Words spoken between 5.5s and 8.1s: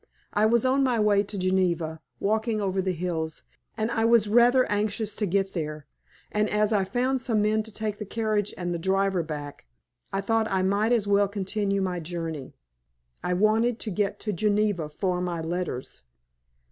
there, and as I found some men to take the